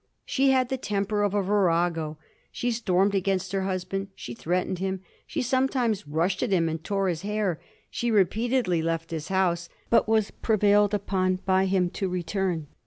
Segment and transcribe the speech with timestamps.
[0.25, 2.17] She had the temper of a virago;
[2.51, 7.07] she stormed against her husband, she threatened him, she sometimes rushed at him and tore
[7.07, 12.65] his hair; she repeatedly left his house, but was prevailed upon by him to return.